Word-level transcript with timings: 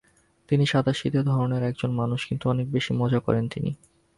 তিনি 0.49 0.65
সাদাসিধে 0.65 1.21
ধরনের 1.23 1.63
একজন 1.63 1.91
মানুষ 1.91 2.19
কিন্তু 2.27 2.45
অনেক 2.49 2.67
বেশি 2.71 2.91
মজা 2.93 3.19
করেন 3.19 3.45
তিনি। 3.49 3.71